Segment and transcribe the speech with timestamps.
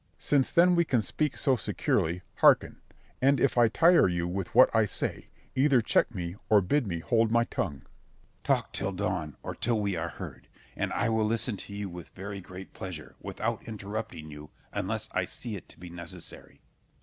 [0.17, 2.81] Since then we can speak so securely, hearken;
[3.21, 7.01] and if I tire you with what I say, either check me or bid me
[7.01, 7.81] hold my tongue.
[7.83, 8.43] Scip.
[8.43, 12.09] Talk till dawn, or till we are heard, and I will listen to you with
[12.15, 16.61] very great pleasure, without interrupting you, unless I see it to be necessary.